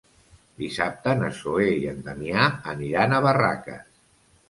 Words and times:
Dissabte 0.61 1.13
na 1.19 1.29
Zoè 1.41 1.69
i 1.75 1.85
en 1.93 2.01
Damià 2.09 2.49
aniran 2.75 3.19
a 3.21 3.25
Barraques. 3.31 3.97